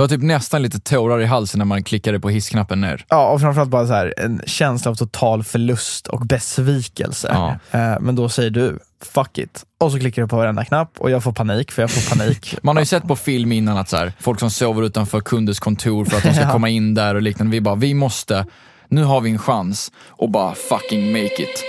[0.00, 3.04] Det var typ nästan lite tårar i halsen när man klickade på hissknappen ner.
[3.08, 7.28] Ja, och framförallt bara så här, en känsla av total förlust och besvikelse.
[7.32, 7.78] Ja.
[7.78, 8.78] Eh, Men då säger du,
[9.14, 9.64] fuck it.
[9.80, 12.56] Och så klickar du på varenda knapp och jag får panik, för jag får panik.
[12.62, 15.58] Man har ju sett på film innan att så här, folk som sover utanför kunders
[15.58, 16.52] kontor för att de ska Ja.
[16.52, 17.52] komma in där och liknande.
[17.52, 18.46] Vi bara, vi måste,
[18.88, 21.64] nu har vi en chans och bara fucking make it.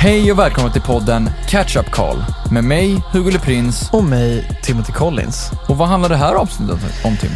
[0.00, 3.90] Hej och välkomna till podden Catch Up Call med mig, Hugo Leprins.
[3.92, 5.50] och mig, Timothy Collins.
[5.68, 7.30] Och vad handlar det här avsnittet om Tim?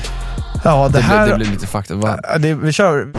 [0.64, 1.24] Ja, det, Det, här...
[1.24, 1.94] blir, det blir lite fakta.
[2.22, 3.12] Ja, det, vi kör.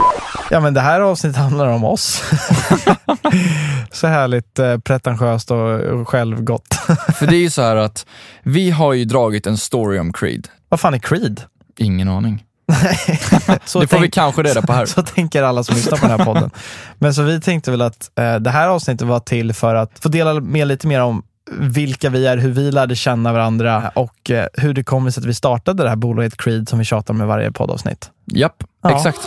[0.50, 2.22] Ja, men det här avsnittet handlar om oss.
[3.92, 6.74] så härligt eh, pretentiöst och självgott.
[7.18, 8.06] För det är ju så här att
[8.42, 10.48] vi har ju dragit en story om Creed.
[10.68, 11.42] Vad fan är Creed?
[11.78, 12.44] Ingen aning.
[13.64, 14.86] Så det får vi kanske reda på här.
[14.86, 16.50] Så tänker alla som lyssnar på den här podden.
[16.98, 20.08] Men så vi tänkte väl att eh, det här avsnittet var till för att få
[20.08, 21.22] dela med lite mer om
[21.60, 25.26] vilka vi är, hur vi lärde känna varandra och eh, hur det kommer sig att
[25.26, 28.10] vi startade det här bolaget Creed som vi tjatar med varje poddavsnitt.
[28.26, 28.96] Japp, Ja.
[28.96, 29.20] exakt.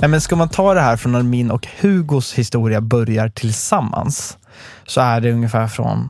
[0.00, 4.38] Nej, men ska man ta det här från när min och Hugos historia börjar tillsammans
[4.86, 6.08] så är det ungefär från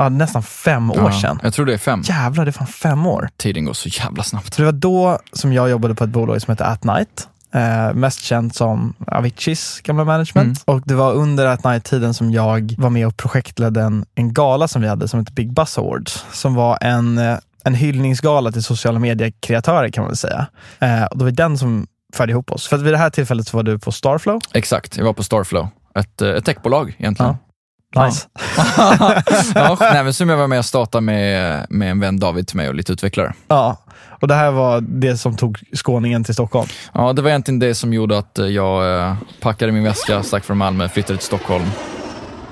[0.00, 1.40] ja, nästan fem år Ja, sedan.
[1.42, 2.02] Jag tror det är fem.
[2.04, 3.28] Jävlar, det är fan fem år.
[3.36, 4.54] Tiden går så jävla snabbt.
[4.54, 7.28] Så det var då som jag jobbade på ett bolag som heter At Night.
[7.54, 10.64] Eh, mest känt som Aviciis gamla management.
[10.66, 10.76] Mm.
[10.76, 14.68] Och det var under At Night-tiden som jag var med och projektledde en, en gala
[14.68, 16.24] som vi hade som hette Big Buzz Awards.
[16.32, 20.46] Som var en, eh, en hyllningsgala till sociala mediekreatörer kan man väl säga.
[20.78, 22.68] Eh, och det var den som förde ihop oss.
[22.68, 24.40] För att vid det här tillfället så var du på Starflow.
[24.54, 25.68] Exakt, jag var på Starflow.
[25.94, 27.36] Ett, eh, ett techbolag egentligen.
[27.96, 28.28] Nice.
[29.54, 32.56] ja, nej, men som jag var med och startade med, med en vän David till
[32.56, 33.34] mig och lite utvecklare.
[33.48, 33.76] Ja.
[34.20, 36.68] Och det här var det som tog skåningen till Stockholm.
[36.92, 40.44] Ja, det var egentligen det som gjorde att eh, jag eh, packade min väska, stack
[40.44, 41.64] från Malmö, flyttade till Stockholm.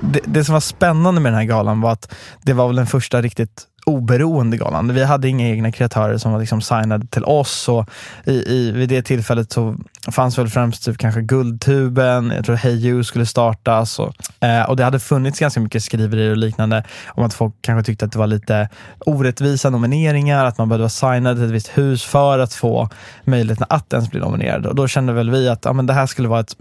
[0.01, 2.87] det, det som var spännande med den här galan var att det var väl den
[2.87, 4.95] första riktigt oberoende galan.
[4.95, 7.89] Vi hade inga egna kreatörer som var liksom signade till oss och
[8.25, 9.77] i, i, vid det tillfället så
[10.13, 14.15] fanns väl främst typ kanske Guldtuben, jag tror Hey You skulle startas och,
[14.45, 18.05] eh, och det hade funnits ganska mycket skriverier och liknande om att folk kanske tyckte
[18.05, 18.69] att det var lite
[19.07, 22.89] orättvisa nomineringar, att man behövde vara signad till ett visst hus för att få
[23.25, 24.67] möjligheten att ens bli nominerad.
[24.67, 26.57] Och då kände väl vi att ja, men det här skulle vara ett,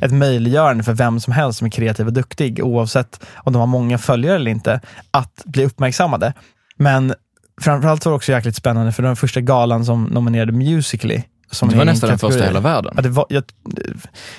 [0.00, 3.66] ett möjliggörande för vem som helst som är kreativ och duktig, oavsett om de har
[3.66, 4.80] många följare eller inte,
[5.10, 6.32] att bli uppmärksammade.
[6.76, 7.14] Men
[7.60, 11.22] framförallt var det också jäkligt spännande, för det var den första galan som nominerade Musical.ly.
[11.50, 12.92] Som Det var nästan den första i hela världen.
[12.96, 13.44] Ja, det var, jag,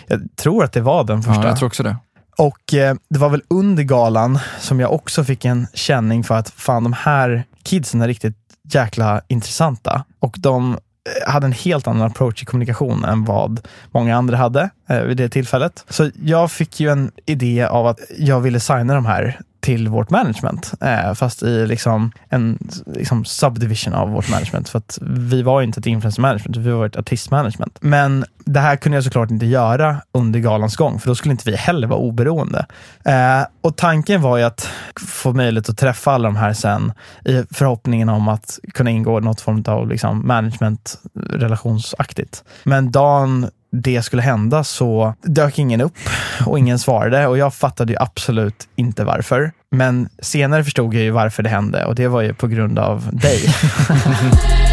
[0.07, 1.41] jag tror att det var den första.
[1.41, 1.95] Ja, jag tror också det.
[2.37, 6.49] Och eh, det var väl under galan som jag också fick en känning för att
[6.49, 8.35] fan, de här kidsen är riktigt
[8.73, 10.03] jäkla intressanta.
[10.19, 14.69] Och de eh, hade en helt annan approach i kommunikation än vad många andra hade
[14.89, 15.85] eh, vid det tillfället.
[15.89, 20.09] Så jag fick ju en idé av att jag ville signa de här till vårt
[20.09, 24.69] management, eh, fast i liksom en liksom subdivision av vårt management.
[24.69, 27.77] För att vi var ju inte ett influencer management, vi var ett artistmanagement.
[27.81, 31.51] Men det här kunde jag såklart inte göra under galans gång, för då skulle inte
[31.51, 32.65] vi heller vara oberoende.
[33.05, 34.69] Eh, och tanken var ju att
[35.07, 36.93] få möjlighet att träffa alla de här sen,
[37.25, 42.43] i förhoppningen om att kunna ingå i något form av liksom, management-relationsaktigt.
[42.63, 45.97] Men dagen det skulle hända så dök ingen upp
[46.45, 49.51] och ingen svarade och jag fattade ju absolut inte varför.
[49.71, 53.09] Men senare förstod jag ju varför det hände och det var ju på grund av
[53.11, 53.39] dig.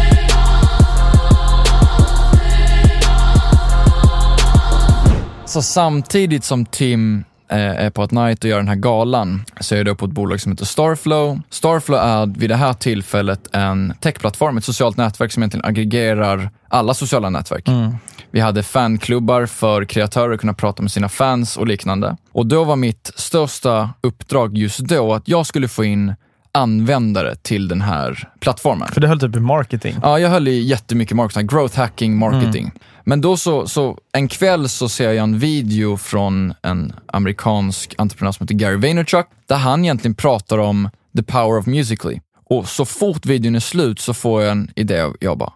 [5.45, 9.75] Så samtidigt som Tim eh, är på ett night och gör den här galan så
[9.75, 11.41] är jag då på ett bolag som heter Starflow.
[11.49, 16.93] Starflow är vid det här tillfället en techplattform, ett socialt nätverk som egentligen aggregerar alla
[16.93, 17.67] sociala nätverk.
[18.31, 22.17] Vi hade fanklubbar för kreatörer att kunna prata med sina fans och liknande.
[22.31, 26.15] Och då var mitt största uppdrag just då att jag skulle få in
[26.55, 28.87] användare till den här plattformen.
[28.87, 29.95] För det höll typ i marketing.
[30.01, 32.71] Ja, jag höll i jättemycket marketing, growth hacking, marketing.
[33.03, 38.31] Men då så, så, en kväll så ser jag en video från en amerikansk entreprenör
[38.31, 42.19] som heter Gary Vaynerchuk, där han egentligen pratar om the power of Musical.ly.
[42.49, 45.53] Och så fort videon är slut så får jag en idé, jag bara,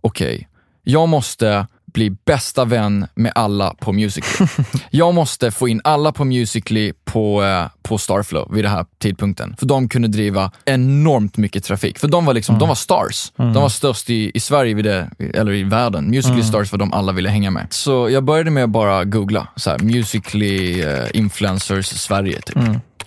[0.00, 0.48] okej,
[0.82, 4.64] jag måste bli bästa vän med alla på Musical.ly.
[4.90, 9.56] jag måste få in alla på Musical.ly på, eh, på Starflow vid den här tidpunkten.
[9.58, 11.98] För de kunde driva enormt mycket trafik.
[11.98, 13.32] För de var liksom, de var stars.
[13.36, 16.10] De var störst i, i Sverige, vid det, eller i världen.
[16.10, 17.66] Musical.ly stars var de alla ville hänga med.
[17.70, 22.58] Så jag började med att bara googla, så här, Musical.ly eh, influencers Sverige typ.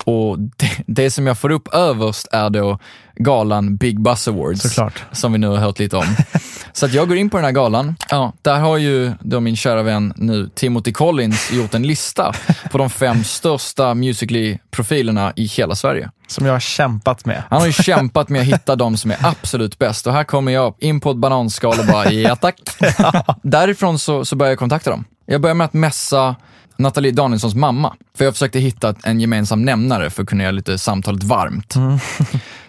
[0.03, 2.79] Och det, det som jag får upp överst är då
[3.15, 5.03] galan Big Buzz Awards, Såklart.
[5.11, 6.05] som vi nu har hört lite om.
[6.75, 7.95] Så att jag går in på den här galan.
[8.09, 12.33] Ja, där har ju då min kära vän nu Timothy Collins gjort en lista
[12.71, 16.09] på de fem största Musically-profilerna i hela Sverige.
[16.27, 17.43] Som jag har kämpat med.
[17.49, 20.51] Han har ju kämpat med att hitta de som är absolut bäst och här kommer
[20.51, 22.55] jag in på ett bananskal och bara, ja tack.
[23.43, 25.05] Därifrån så, så börjar jag kontakta dem.
[25.25, 26.35] Jag börjar med att messa
[26.77, 27.95] Nathalie Danielssons mamma.
[28.17, 31.75] För jag försökte hitta en gemensam nämnare för att kunna göra lite samtalet varmt.
[31.75, 31.99] Mm.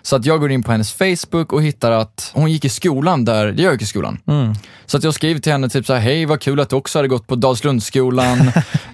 [0.02, 3.24] Så att jag går in på hennes Facebook och hittar att hon gick i skolan
[3.24, 4.18] där jag gick i skolan.
[4.26, 4.54] Mm.
[4.86, 6.98] Så att jag skriver till henne typ så här, hej vad kul att du också
[6.98, 8.40] hade gått på Dalslundsskolan.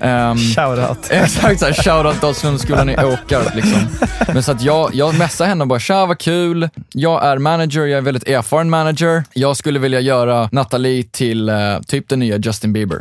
[0.00, 0.98] um, Shoutout.
[1.10, 3.80] Exakt såhär, shoutout Dalslundsskolan i Åkarp liksom.
[4.34, 7.80] Men så att jag, jag messar henne och bara, tja vad kul, jag är manager,
[7.80, 9.24] jag är väldigt erfaren manager.
[9.32, 13.00] Jag skulle vilja göra Nathalie till uh, typ den nya Justin Bieber.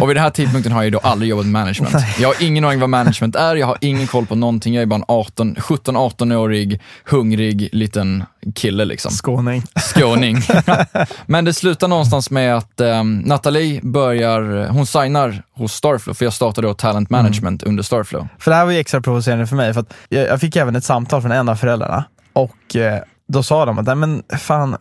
[0.00, 1.94] Och vid den här tidpunkten har jag då aldrig jobbat med management.
[2.18, 4.74] Jag har ingen aning vad management är, jag har ingen koll på någonting.
[4.74, 8.24] Jag är bara en 18, 17-18-årig, hungrig liten
[8.54, 9.12] kille liksom.
[9.12, 9.62] Skåning.
[9.76, 10.36] Skåning.
[11.26, 16.32] Men det slutar någonstans med att um, Nathalie börjar, hon signar hos Starflow, för jag
[16.32, 18.28] startade då talent management under Starflow.
[18.38, 20.76] För det här var ju extra provocerande för mig, för att jag, jag fick även
[20.76, 22.04] ett samtal från en av föräldrarna.
[22.32, 23.02] Och eh,
[23.34, 24.76] då sa de att, men fan,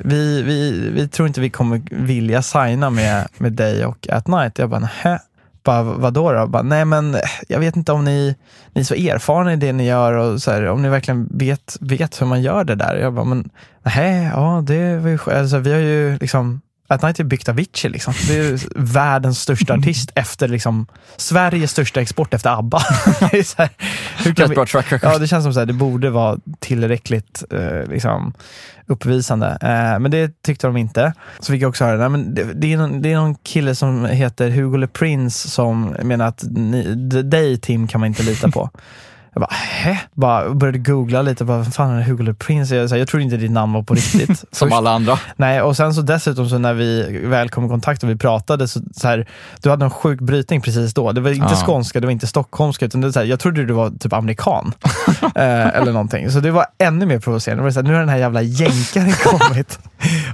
[0.00, 4.58] vi, vi, vi tror inte vi kommer vilja signa med, med dig och At Night.
[4.58, 5.18] Jag bara, nähä.
[5.64, 6.46] Bara, vadå då?
[6.46, 7.16] Bara, nej men
[7.48, 8.34] jag vet inte om ni,
[8.72, 11.76] ni är så erfarna i det ni gör och så här, om ni verkligen vet,
[11.80, 12.96] vet hur man gör det där.
[12.96, 13.50] Jag bara, men
[13.82, 17.90] nej, ja det var ju alltså, Vi har ju liksom At Night är byggt Avicii.
[17.90, 18.14] Liksom.
[18.28, 20.86] Det är världens största artist efter liksom,
[21.16, 22.78] Sveriges största export efter ABBA.
[23.30, 23.70] det är här,
[24.24, 25.10] hur kan vi, bra track record.
[25.12, 28.34] Ja, det känns som att det borde vara tillräckligt eh, liksom,
[28.86, 29.58] uppvisande.
[29.60, 31.12] Eh, men det tyckte de inte.
[31.40, 33.74] Så fick jag också höra, nej, men det, det, är någon, det är någon kille
[33.74, 38.50] som heter Hugo Le Prince som menar att ni, dig Tim kan man inte lita
[38.50, 38.70] på.
[39.34, 39.98] Jag bara, hä?
[40.14, 42.76] Bara började googla lite, bara, vad fan är Hugo Le Prince?
[42.76, 44.44] Jag, så här, jag trodde inte ditt namn var på riktigt.
[44.52, 45.18] Som alla andra.
[45.36, 48.68] Nej, och sen så dessutom så när vi väl kom i kontakt och vi pratade,
[48.68, 49.26] så, så här,
[49.62, 51.12] du hade en sjuk brytning precis då.
[51.12, 51.66] Det var inte Ja.
[51.66, 54.72] skånska, det var inte stockholmska, utan det så här, jag trodde du var typ amerikan.
[55.22, 56.30] eh, eller någonting.
[56.30, 57.60] Så det var ännu mer provocerande.
[57.62, 59.78] Det var så här, nu har den här jävla jänkaren kommit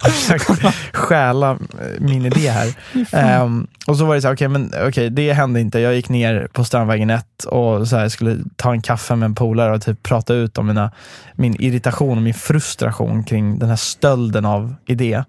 [0.04, 0.50] och försökt
[0.92, 1.58] stjäla
[1.98, 2.74] min idé här.
[3.12, 5.78] Ehm, och så var det så här, okej, men okej, det hände inte.
[5.80, 9.34] Jag gick ner på Strandvägen 1 och så här, skulle ta en kaffe med en
[9.34, 10.90] polare och typ prata ut om mina,
[11.34, 15.24] min irritation och min frustration kring den här stölden av idé.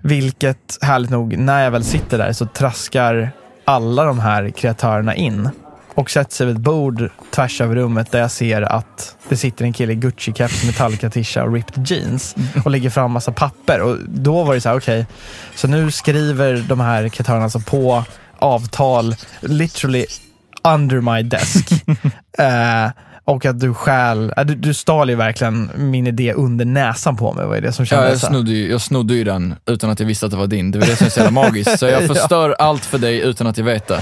[0.00, 3.30] Vilket, härligt nog, när jag väl sitter där så traskar
[3.64, 5.50] alla de här kreatörerna in
[5.94, 9.64] och sätter sig vid ett bord tvärs över rummet där jag ser att det sitter
[9.64, 13.80] en kille i Gucci-keps, Metallica-tisha och ripped jeans och lägger fram massa papper.
[13.80, 15.06] Och då var det så här, okej,
[15.54, 18.04] så nu skriver de här kreatörerna alltså på
[18.38, 20.06] avtal, literally
[20.64, 21.72] under my desk.
[22.38, 22.90] eh,
[23.24, 27.32] och att du stjäl, äh, du, du stal ju verkligen min idé under näsan på
[27.32, 28.10] mig, var det som Ja, kändes.
[28.10, 28.32] jag, så här.
[28.34, 30.70] snodde ju, jag snodde ju den utan att jag visste att det var din.
[30.70, 31.78] Det var det som är så jävla magiskt.
[31.78, 32.08] Så jag Ja.
[32.14, 34.00] förstör allt för dig utan att jag vet det.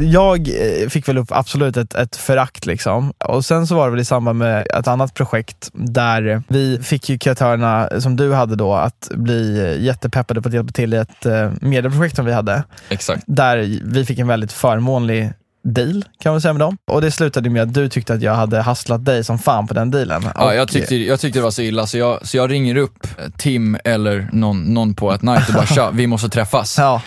[0.00, 3.12] Jag eh, fick väl upp absolut ett, ett förakt liksom.
[3.24, 7.08] Och sen så var det väl i samband med ett annat projekt där vi fick
[7.08, 11.26] ju kreatörerna som du hade då att bli jättepeppade på att hjälpa till i ett
[11.26, 12.62] eh, medieprojekt som vi hade.
[12.88, 13.22] Exakt.
[13.26, 15.32] Där vi fick en väldigt förmånlig
[15.64, 16.76] deal kan man säga med dem.
[16.90, 19.74] Och det slutade med att du tyckte att jag hade hasslat dig som fan på
[19.74, 20.22] den dealen.
[20.34, 22.76] Ja, Och- jag, tyckte, jag tyckte det var så illa så jag, så jag ringer
[22.76, 23.06] upp
[23.38, 26.78] Tim eller någon, någon på ett night och bara tja, vi måste träffas.
[26.78, 27.02] Ja,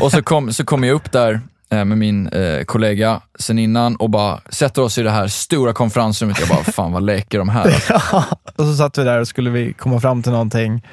[0.00, 3.96] Och så kom, så kom jag upp där eh, med min eh, kollega sen innan
[3.96, 6.40] och bara sätter oss i det här stora konferensrummet.
[6.40, 7.64] Jag bara, fan vad leker de här?
[7.64, 8.24] Alltså.
[8.56, 10.84] och så satt vi där och skulle vi komma fram till någonting.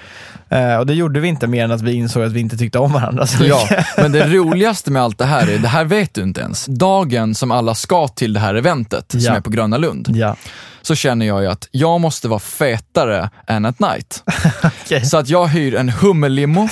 [0.49, 2.79] Eh, och det gjorde vi inte mer än att vi insåg att vi inte tyckte
[2.79, 6.13] om varandra så Ja, men det roligaste med allt det här är, det här vet
[6.13, 6.65] du inte ens.
[6.65, 9.35] Dagen som alla ska till det här eventet, som Ja.
[9.35, 10.35] är på Gröna Lund, Ja.
[10.83, 14.23] Så känner jag ju att jag måste vara fetare än at night.
[14.63, 15.05] Okej.
[15.05, 16.67] Så att jag hyr en hummellimo,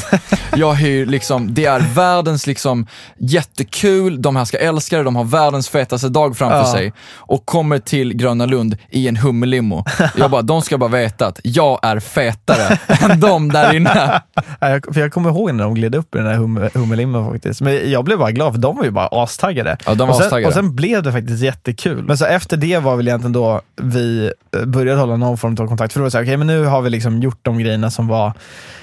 [0.56, 2.88] jag hyr liksom, det är världens liksom
[3.18, 6.72] jättekul, de här ska älska det, de har världens fetaste dag framför Ja.
[6.74, 9.86] sig och kommer till Gröna Lund i en hummellimo.
[10.18, 14.22] Jag bara, de ska bara veta att jag är fetare än de där inne.
[14.60, 17.32] Ja, Jag, för jag kommer ihåg när de gled upp i den här hum, hummerlimmen
[17.32, 17.62] faktiskt.
[17.62, 19.77] Men jag blev bara glad, för de var ju bara astaggade.
[19.86, 22.03] Ja, de var och, sen, och sen blev det faktiskt jättekul.
[22.03, 25.67] Men så efter det var väl egentligen då vi eh, började hålla någon form av
[25.67, 25.93] kontakt.
[25.93, 27.91] För då var det så här, okej men nu har vi liksom gjort de grejerna
[27.91, 28.34] som var,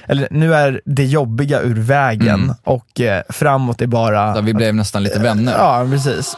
[0.07, 2.55] eller nu är det jobbiga ur vägen Mm.
[2.65, 4.35] och eh, framåt är bara...
[4.35, 5.53] Där vi blev nästan lite vänner.
[5.59, 6.35] Ja, precis.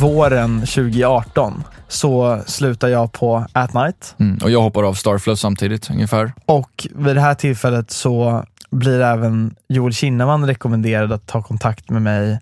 [0.00, 4.38] Våren 2018 så slutar jag på At Night Mm.
[4.42, 6.32] Och jag hoppar av Starflow samtidigt ungefär.
[6.46, 12.02] och vid det här tillfället så blir även Joel Kinnaman rekommenderad att ta kontakt med
[12.02, 12.38] mig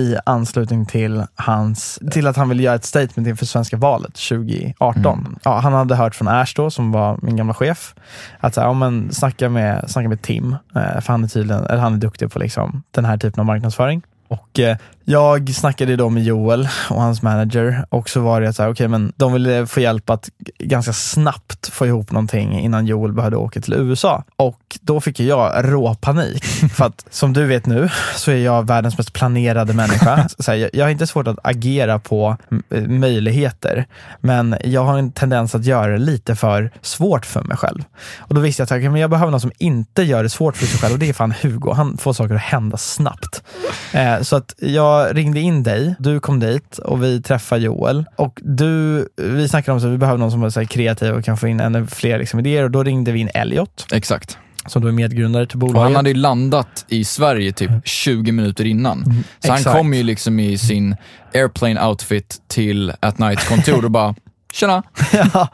[0.00, 5.18] i anslutning till, hans, till att han ville göra ett statement inför svenska valet 2018.
[5.18, 5.38] Mm.
[5.42, 7.94] Ja, han hade hört från Ash då, som var min gamla chef,
[8.40, 11.64] att så här, ja, men snacka, med, snacka med Tim, eh, för han är, tydligen,
[11.64, 14.02] eller han är duktig på liksom, den här typen av marknadsföring.
[14.28, 18.62] Och eh, Jag snackade då med Joel och hans manager och så var det så
[18.62, 23.12] här, okay, men de ville få hjälp att ganska snabbt få ihop någonting innan Joel
[23.12, 24.24] behövde åka till USA.
[24.36, 26.44] Och då fick jag råpanik.
[26.74, 30.28] För att som du vet nu så är jag världens mest planerade människa.
[30.38, 33.86] Så här, jag, har inte svårt att agera på m- möjligheter,
[34.20, 37.84] men jag har en tendens att göra det lite för svårt för mig själv.
[38.18, 40.56] Och då visste jag att okay, men jag behöver någon som inte gör det svårt
[40.56, 41.72] för sig själv och det är fan Hugo.
[41.72, 43.42] Han får saker att hända snabbt.
[43.92, 48.04] Eh, så att jag ringde in dig, du kom dit och vi träffade Joel.
[48.16, 51.36] Och du, vi snackade om att vi behöver någon som är så kreativ och kan
[51.36, 54.38] få in ännu fler liksom, idéer och då ringde vi in Elliot, Exakt.
[54.66, 55.82] som då är medgrundare till Och bolaget.
[55.82, 59.04] han hade ju landat i Sverige typ 20 minuter innan.
[59.04, 59.24] Så Mm.
[59.40, 59.64] exakt.
[59.64, 60.96] han kom ju liksom i sin
[61.34, 64.14] airplane outfit till At Nights kontor och bara
[64.52, 64.82] Tjena!
[65.12, 65.48] ja.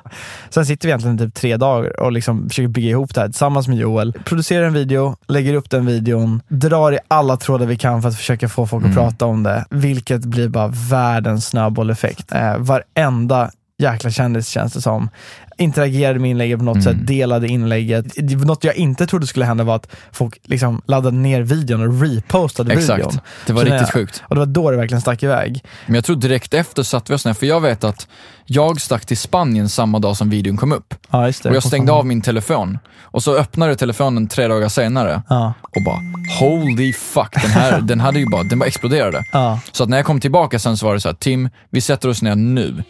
[0.51, 3.69] Sen sitter vi egentligen typ tre dagar och liksom försöker bygga ihop det här tillsammans
[3.69, 4.13] med Joel.
[4.25, 8.17] Producerar en video, lägger upp den videon, drar i alla trådar vi kan för att
[8.17, 9.65] försöka få folk att prata om det.
[9.71, 12.33] Vilket blir bara världens snöbolleffekt.
[12.33, 15.11] Eh, varenda jäkla kändis känns det som
[15.59, 18.07] interagerade med inlägget på något sätt, delade inlägget.
[18.47, 22.73] Något jag inte trodde skulle hända var att folk liksom laddade ner videon och repostade
[22.75, 22.99] Exakt.
[22.99, 23.21] videon.
[23.47, 24.23] Det var Så riktigt jag- sjukt.
[24.29, 25.65] Och det var då det verkligen stack iväg.
[25.87, 28.09] Men jag tror direkt efter satte vi oss ner, för jag vet att
[28.45, 30.95] jag stack till Spanien samma dag som videon kom upp.
[31.11, 31.49] Ja, det.
[31.49, 32.79] Och jag stängde av min telefon.
[33.11, 36.01] Och så öppnade jag telefonen tre dagar senare Ja, och bara
[36.41, 39.25] holy fuck, den här den hade ju bara, den bara exploderade.
[39.33, 39.61] ja.
[39.73, 42.09] Så att när jag kom tillbaka sen så var det så här, Tim, vi sätter
[42.09, 42.83] oss ner nu.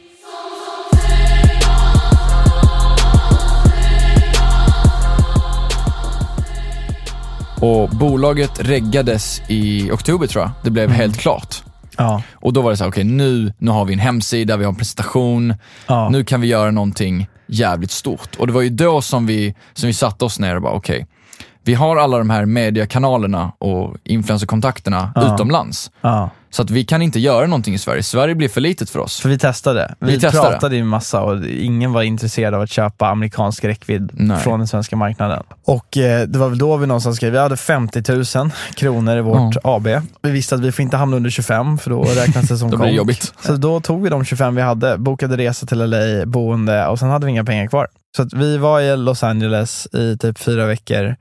[7.60, 10.50] Och bolaget reggades i oktober tror jag.
[10.64, 11.62] Det blev helt klart.
[11.96, 12.22] ja.
[12.32, 14.72] Och då var det så här, okej nu, nu har vi en hemsida, vi har
[14.72, 15.54] en presentation,
[15.86, 16.08] Ja.
[16.08, 18.36] nu kan vi göra någonting jävligt stort.
[18.38, 21.06] Och det var ju då som vi, som vi satte oss ner och bara, okej,
[21.68, 25.34] vi har alla de här mediekanalerna och influencerkontakterna Ja.
[25.34, 25.90] utomlands.
[26.00, 26.30] ja.
[26.50, 28.02] Så att vi kan inte göra någonting i Sverige.
[28.02, 29.20] Sverige blir för litet för oss.
[29.20, 29.94] För vi testade.
[30.00, 30.50] Vi, Vi testade.
[30.50, 34.38] pratade ju massa och ingen var intresserad av att köpa amerikansk räckvidd Nej.
[34.40, 35.42] från den svenska marknaden.
[35.64, 38.02] Och eh, det var väl då vi någonstans skrev, vi hade 50
[38.38, 39.87] 000 kronor i vårt AB.
[40.22, 42.76] Vi visste att vi får inte hamna under 25 för då räknas det som Då
[42.76, 43.32] blir det jobbigt.
[43.40, 47.10] Så då tog vi de 25 vi hade, bokade resa till LA, boende och sen
[47.10, 47.88] hade vi inga pengar kvar.
[48.16, 51.16] Så att vi var i Los Angeles i typ fyra veckor.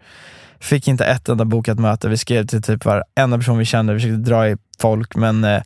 [0.59, 2.09] Fick inte ett enda bokat möte.
[2.09, 5.61] Vi skrev till typ varenda person vi kände, vi försökte dra i folk, men eh,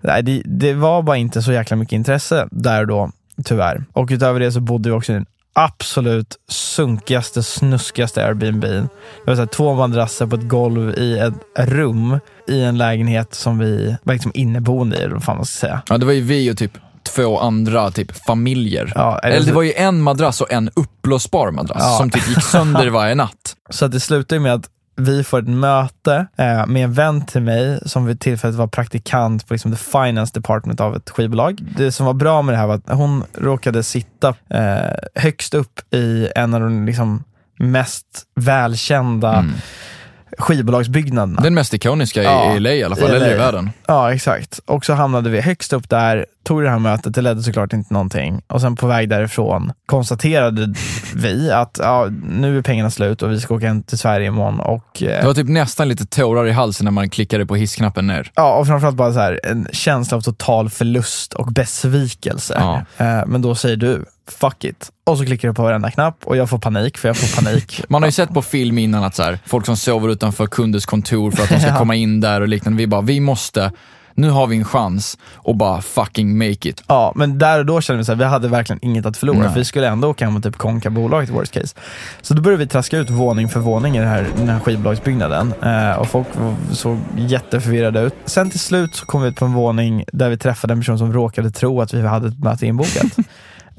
[0.00, 3.10] nej, det, det var bara inte så jäkla mycket intresse där och då,
[3.44, 3.84] tyvärr.
[3.92, 8.64] Och utöver det så bodde vi också i den absolut sunkigaste, snuskigaste Airbnb.
[8.64, 8.88] Det
[9.26, 12.18] var så här, två madrasser på ett golv i ett rum
[12.48, 15.82] i en lägenhet som vi var liksom inneboende i, eller vad fan man ska säga.
[15.88, 18.92] Ja, det var ju vi och typ två andra typ familjer.
[18.94, 21.98] Ja, Eller det var ju en madrass och en uppblåsbar madrass Ja.
[21.98, 23.56] som typ gick sönder varje natt.
[23.70, 27.78] Så det slutade med att vi får ett möte eh, med en vän till mig
[27.86, 31.58] som vid tillfället var praktikant på liksom the finance department av ett skivbolag.
[31.76, 35.94] Det som var bra med det här var att hon råkade sitta eh, högst upp
[35.94, 37.24] i en av de liksom
[37.58, 38.06] mest
[38.40, 39.52] välkända Mm.
[40.38, 41.40] Skivbolagsbyggnaderna.
[41.42, 43.70] Den mest ikoniska i, Ja, i LA i alla fall, i eller i världen.
[43.86, 44.60] Ja, exakt.
[44.66, 47.94] Och så hamnade vi högst upp där, tog det här mötet, det ledde såklart inte
[47.94, 48.42] någonting.
[48.46, 50.74] Och sen på väg därifrån konstaterade
[51.14, 54.60] vi att ja, nu är pengarna slut och vi ska åka hem till Sverige imorgon.
[54.60, 58.06] Och, eh, Det var typ nästan lite tårar i halsen när man klickade på hissknappen
[58.06, 58.30] ner.
[58.34, 62.54] Ja, och framförallt bara så här, en känsla av total förlust och besvikelse.
[62.58, 63.04] Ja.
[63.04, 64.90] Eh, men då säger du, fuck it.
[65.04, 67.84] Och så klickar du på varenda knapp och jag får panik, för jag får panik.
[67.88, 70.86] Man har ju sett på film innan att så här, folk som sover utanför kunders
[70.86, 71.78] kontor för att de ska Ja.
[71.78, 72.78] komma in där och liknande.
[72.78, 73.72] Vi bara, vi måste,
[74.14, 76.82] nu har vi en chans och bara fucking make it.
[76.86, 79.48] Ja, men där och då kände vi att vi hade verkligen inget att förlora, Nej.
[79.48, 81.76] för vi skulle ändå åka hem och typ konka bolaget i worst case.
[82.22, 85.54] Så då började vi traska ut våning för våning i den här, den här skivbolagsbyggnaden
[85.62, 86.26] eh, och folk
[86.72, 88.14] såg jätteförvirrade ut.
[88.24, 90.98] Sen till slut så kom vi ut på en våning där vi träffade en person
[90.98, 93.06] som råkade tro att vi hade ett möte inbokat.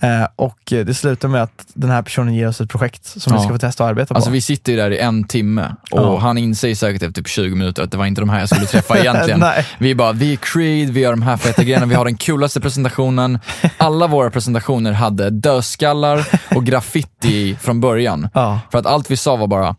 [0.03, 3.37] Eh, och det slutade med att den här personen ger oss ett projekt som vi
[3.39, 3.43] Ja.
[3.43, 4.33] ska få testa att arbeta Alltså på.
[4.33, 6.17] vi sitter ju där i en timme och Ja.
[6.19, 8.65] han inser säkert efter typ 20 minuter att det var inte de här jag skulle
[8.65, 9.43] träffa egentligen.
[9.77, 12.61] Vi bara, vi är Creed, vi gör de här feta grejerna, vi har den coolaste
[12.61, 13.39] presentationen.
[13.77, 18.29] Alla våra presentationer hade dödskallar och graffiti från början.
[18.33, 18.59] Ja.
[18.71, 19.75] För att allt vi sa var bara,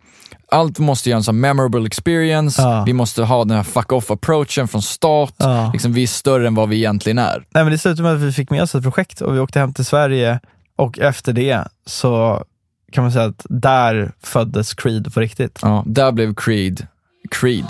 [0.54, 2.82] allt måste göra en sån memorable experience, Ja.
[2.87, 5.34] vi måste ha den här fuck off approachen från start.
[5.37, 5.70] Ja.
[5.73, 7.44] Liksom, vi är större än vad vi egentligen är.
[7.54, 9.58] Nej, men det slutade med att vi fick med oss ett projekt och vi åkte
[9.58, 10.40] hem till Sverige
[10.76, 12.44] och efter det så
[12.92, 15.58] kan man säga att där föddes Creed på riktigt.
[15.62, 16.87] Ja, där blev Creed,
[17.30, 17.66] Creed.